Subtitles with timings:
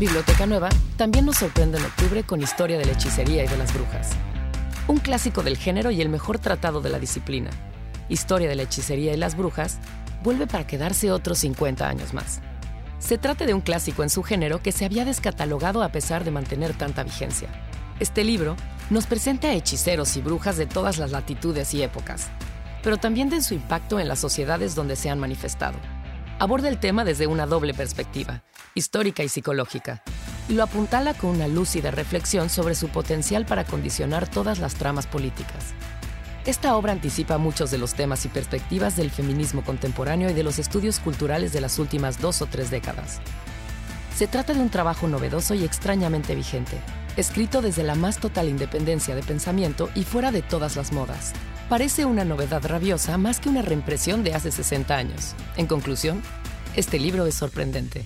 [0.00, 3.74] Biblioteca Nueva también nos sorprende en octubre con Historia de la Hechicería y de las
[3.74, 4.12] Brujas.
[4.88, 7.50] Un clásico del género y el mejor tratado de la disciplina.
[8.08, 9.78] Historia de la Hechicería y las Brujas
[10.22, 12.40] vuelve para quedarse otros 50 años más.
[12.98, 16.30] Se trata de un clásico en su género que se había descatalogado a pesar de
[16.30, 17.50] mantener tanta vigencia.
[18.00, 18.56] Este libro
[18.88, 22.28] nos presenta a hechiceros y brujas de todas las latitudes y épocas,
[22.82, 25.76] pero también de su impacto en las sociedades donde se han manifestado.
[26.40, 28.42] Aborda el tema desde una doble perspectiva,
[28.74, 30.02] histórica y psicológica,
[30.48, 35.06] y lo apuntala con una lúcida reflexión sobre su potencial para condicionar todas las tramas
[35.06, 35.74] políticas.
[36.46, 40.58] Esta obra anticipa muchos de los temas y perspectivas del feminismo contemporáneo y de los
[40.58, 43.20] estudios culturales de las últimas dos o tres décadas.
[44.20, 46.76] Se trata de un trabajo novedoso y extrañamente vigente,
[47.16, 51.32] escrito desde la más total independencia de pensamiento y fuera de todas las modas.
[51.70, 55.34] Parece una novedad rabiosa más que una reimpresión de hace 60 años.
[55.56, 56.20] En conclusión,
[56.76, 58.04] este libro es sorprendente.